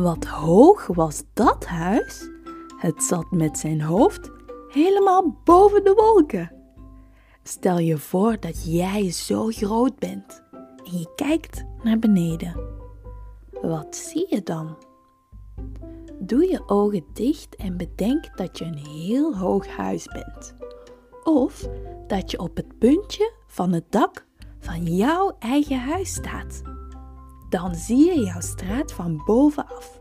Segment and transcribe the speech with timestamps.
[0.00, 2.30] Wat hoog was dat huis?
[2.76, 4.30] Het zat met zijn hoofd
[4.68, 6.52] helemaal boven de wolken.
[7.42, 10.42] Stel je voor dat jij zo groot bent
[10.84, 12.60] en je kijkt naar beneden.
[13.62, 14.76] Wat zie je dan?
[16.18, 20.54] Doe je ogen dicht en bedenk dat je een heel hoog huis bent.
[21.24, 21.68] Of
[22.06, 24.26] dat je op het puntje van het dak
[24.58, 26.62] van jouw eigen huis staat.
[27.50, 30.00] Dan zie je jouw straat van bovenaf.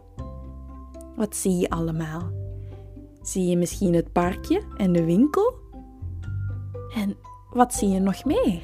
[1.15, 2.31] Wat zie je allemaal?
[3.21, 5.53] Zie je misschien het parkje en de winkel?
[6.95, 7.17] En
[7.49, 8.61] wat zie je nog meer?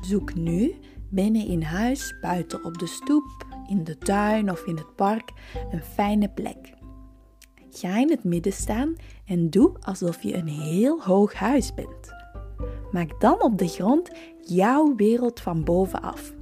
[0.00, 0.74] Zoek nu
[1.10, 5.32] binnen in huis, buiten op de stoep, in de tuin of in het park
[5.70, 6.77] een fijne plek.
[7.70, 12.16] Ga in het midden staan en doe alsof je een heel hoog huis bent.
[12.92, 14.10] Maak dan op de grond
[14.40, 16.34] jouw wereld van bovenaf.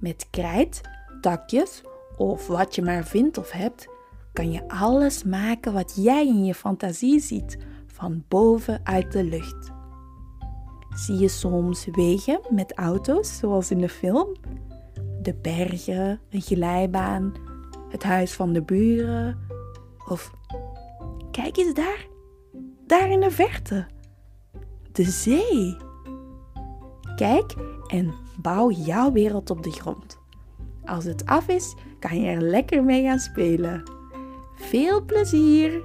[0.00, 0.80] Met krijt,
[1.20, 1.82] takjes
[2.16, 3.88] of wat je maar vindt of hebt,
[4.32, 9.70] kan je alles maken wat jij in je fantasie ziet van boven uit de lucht.
[10.94, 14.36] Zie je soms wegen met auto's, zoals in de film?
[15.22, 17.32] De bergen, een glijbaan,
[17.88, 19.38] het huis van de buren.
[20.08, 20.30] Of
[21.30, 22.06] kijk eens daar,
[22.86, 23.86] daar in de verte.
[24.92, 25.76] De zee.
[27.16, 27.54] Kijk
[27.86, 30.18] en bouw jouw wereld op de grond.
[30.84, 33.82] Als het af is, kan je er lekker mee gaan spelen.
[34.54, 35.84] Veel plezier!